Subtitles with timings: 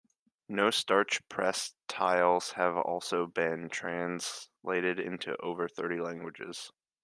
[0.49, 6.71] No Starch Press titles have also been translated into over thirty languages.